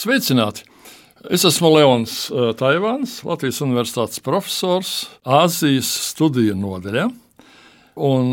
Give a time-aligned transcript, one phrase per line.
[0.00, 0.62] Sveicināti!
[1.28, 2.12] Es esmu Leons
[2.56, 4.92] Taivāns, Latvijas Universitātes profesors
[5.28, 7.02] Āzijas studiju nodaļā.
[8.08, 8.30] Un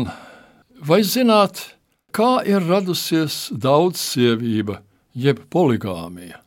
[0.88, 1.60] vai zināt,
[2.16, 4.78] kā ir radusies daudzsievība,
[5.12, 6.40] jeb poligāmija?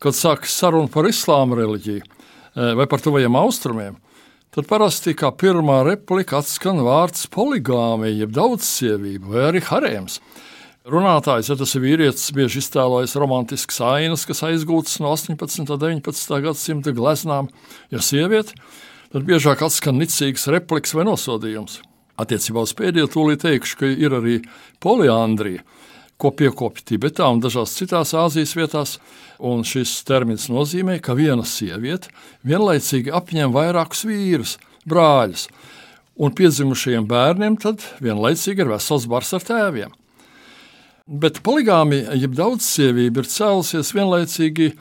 [0.00, 4.00] Kad sākas saruna par islāma reliģiju vai par tuvajiem austrumiem,
[4.56, 10.22] tad parasti kā pirmā replika atskan vārds poligāmija, jeb daudzsievība vai arī harēms.
[10.86, 15.64] Runātājs, ja tas ir vīrietis, bieži iztēlojas romantiskas ainas, kas aizgūtas no 18.
[15.64, 16.36] un 19.
[16.44, 17.48] gadsimta gleznām.
[17.90, 18.54] Ja sieviete,
[19.10, 21.80] tad biežāk atskan nicīgas repliks vai nosodījums.
[22.22, 24.36] Attiecībā uz pēdējo tūlīt teikšu, ka ir arī
[24.78, 25.66] poliandrija,
[26.22, 28.94] ko piekopja Tibetā un dažās citās Āzijas vietās.
[29.42, 32.14] Un šis termins nozīmē, ka viena sieviete
[32.46, 34.54] vienlaicīgi apņem vairākus vīrus,
[34.86, 35.50] brāļus,
[36.14, 40.02] un piedzimušajiem bērniem tad vienlaicīgi ir vesels bars ar tēviem.
[41.06, 44.74] Bet poligāmija, jeb daudzsievība, ir cēlusies vienlaicīgi e,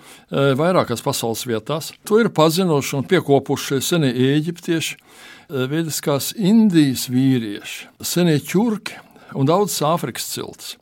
[0.58, 1.92] vairākās pasaules vietās.
[2.10, 8.98] To ir pazinuši un piekopuši senie eģiptieši, e, veidiskās Indijas vīrieši, senie ķurki
[9.38, 10.74] un daudzas Āfrikas ciltis.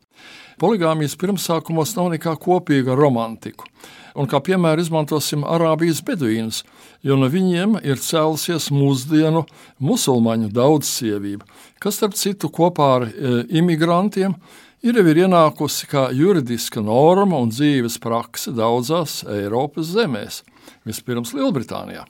[0.64, 3.68] Poligāmijas pirmsākumos nav nekā kopīga ar romantiku.
[4.16, 6.64] Un kā piemēru izmantosim Arābijas beduīnus,
[7.04, 9.44] jo no viņiem ir cēlusies mūsdienu
[9.84, 11.44] musulmaņu daudzsievība,
[11.84, 14.40] kas, starp citu, kopā ar e, imigrantiem
[14.84, 20.42] ir jau ir ienākusi kā juridiska norma un dzīves prakse daudzās Eiropas zemēs,
[20.88, 22.04] vispirms Lielbritānijā.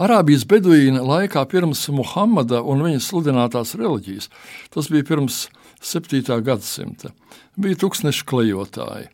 [0.00, 4.30] Arābijas beduīna laikā pirms Muhamada un viņa sludinātās reliģijas,
[4.74, 5.44] tas bija pirms
[5.84, 6.40] 7.
[6.42, 7.12] gadsimta,
[7.60, 9.12] bija tūkstnešu klejotāji.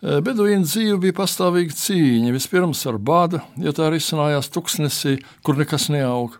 [0.00, 5.90] Beduīna dzīve bija pastāvīga cīņa, vispirms ar bādu, jo tā arī izcinājās tūkstnesī, kur nekas
[5.90, 6.38] neauga.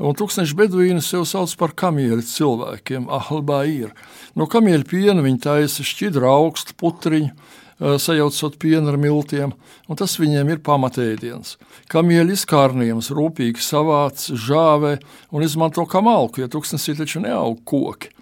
[0.00, 3.92] Un tūkstoši beduīni sev sauc par kamieļu cilvēkiem, ahlbaīri.
[4.38, 7.34] No kamieļa piena viņi taisa šķidru augstu putriņu,
[7.82, 9.52] sajaucot pienu ar miltiem,
[9.90, 11.56] un tas viņiem ir pamatēdiens.
[11.92, 14.96] Kamieļa izkārnījums rūpīgi savāc, žāvē
[15.34, 18.12] un izmanto kā malku, jo tūkstnesī taču neaug koki.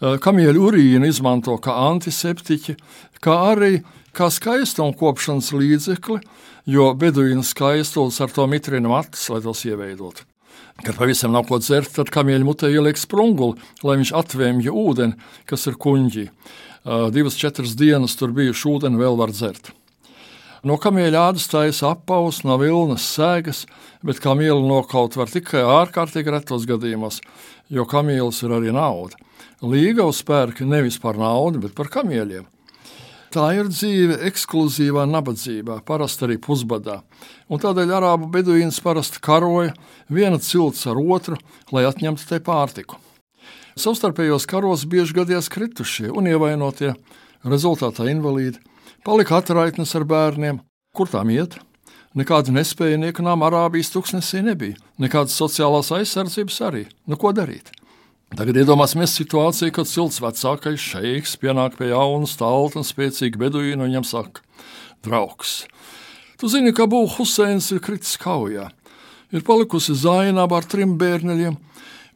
[0.00, 2.76] Kamieļa urīnu izmanto kā antiseptiķi,
[3.24, 3.80] kā arī
[4.16, 6.20] kā skaistuma kopšanas līdzekli,
[6.70, 10.29] jo beduīnu skaistulis ar to mitrina matus, lai tos ieveidotu.
[10.80, 15.18] Kad pavisam nav ko dzert, tad kamieļa mutē ieliek sprunguli, lai viņš atvēmja ūdeni,
[15.50, 16.24] kas ir kuņģī.
[17.12, 19.74] Divas, četras dienas tur bijuši ūdeni vēl var dzert.
[20.64, 23.62] No kamieļa ādas taisa apaus, no vilnas sēgas,
[24.04, 27.20] bet kamielu nokaut var tikai ārkārtīgi retos gadījumos,
[27.72, 29.16] jo kamielis ir arī nauda.
[29.64, 32.44] Līgavas pērk nevis par naudu, bet par kamieļiem.
[33.30, 36.96] Tā ir dzīve ekskluzīvā nabadzībā, parasti arī pusbadā.
[37.46, 39.70] Un tādēļ arābu beduīns parasti karoja
[40.10, 41.38] viena cilts ar otru,
[41.70, 42.98] lai atņemtu te pārtiku.
[43.78, 46.96] Savstarpējos karos bieži gadījās kritušie un ievainotie,
[47.46, 48.58] rezultātā invalīdi,
[49.06, 50.58] palika atraitnes ar bērniem,
[50.90, 51.54] kur tām iet.
[52.18, 56.88] Nekāda nespējnieku nama Arābijas tuksnesī nebija, nekādas sociālās aizsardzības arī.
[57.06, 57.70] Nu, ko darīt?
[58.30, 63.88] Tagad iedomāsimies situāciju, kad silts vecākais šeiks pienāk pie jauna, stalta un spēcīga beduīna un
[63.88, 64.44] viņam saka:
[65.02, 65.64] Draugs,
[66.38, 68.68] tu zini, ka Būs Huseins ir kritis kaujā.
[69.34, 71.58] Ir palikusi zainaba ar trim bērniem.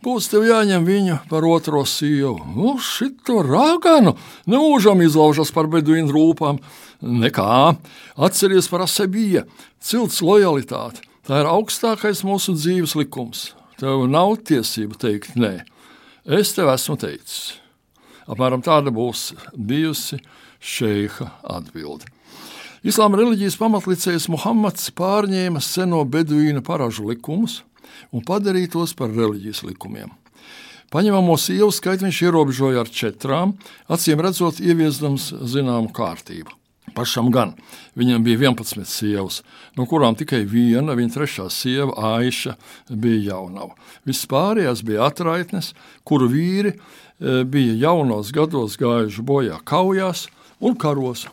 [0.04, 2.36] Būs tev jāņem viņa par otro sievu.
[2.52, 4.14] Nu, šito rāganu
[4.46, 6.62] nemūžam izlaužas par beduīnu rūpām.
[7.02, 7.74] Nekā,
[8.14, 9.46] atceries par asebija,
[9.82, 11.02] cilts lojalitāti.
[11.26, 13.54] Tā ir augstākais mūsu dzīves likums.
[13.80, 15.54] Tev nav tiesību teikt nē.
[16.24, 17.58] Es tev esmu teicis.
[18.24, 20.16] Apmēram tāda būs bijusi
[20.64, 22.08] šeiha atbilde.
[22.80, 27.58] Islāma reliģijas pamatlicējs Muhammads pārņēma seno beduīnu paražu likumus
[28.08, 30.16] un padarīja tos par reliģijas likumiem.
[30.92, 33.56] Paņemamo sievu skaitu viņš ierobežoja ar četrām,
[33.92, 36.56] acīm redzot, ieviesdams zināmu kārtību.
[36.94, 37.54] Pašam gan
[37.98, 39.40] viņam bija 11 sievas,
[39.78, 42.54] no kurām tikai viena, viņa trešā sieva, Aiša,
[42.90, 43.74] bija jaunava.
[44.06, 45.72] Vispārējās bija atraitnes,
[46.06, 50.28] kuru vīri e, bija jaunos gados gājuši bojā kaujās
[50.62, 51.26] un karos.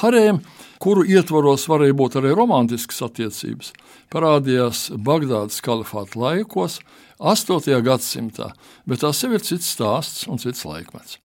[0.00, 0.40] Harēm,
[0.82, 3.72] kuru ietvaros varēja būt arī romantiskas attiecības,
[4.12, 6.80] parādījās Bagdādas kalifāta laikos,
[7.22, 7.78] 8.
[7.86, 8.50] gadsimtā,
[8.88, 11.20] bet tas jau ir cits stāsts un cits laikmets.